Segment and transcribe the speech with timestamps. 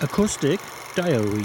[0.00, 0.58] Acoustic
[0.96, 1.44] Diary